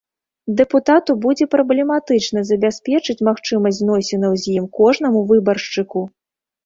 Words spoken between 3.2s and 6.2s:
магчымасць зносінаў з ім кожнаму выбаршчыку.